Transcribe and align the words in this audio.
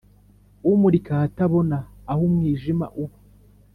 Umurika 0.71 1.09
ahatabona 1.17 1.77
Aho 2.11 2.21
umwijima 2.29 2.85
uba 3.03 3.17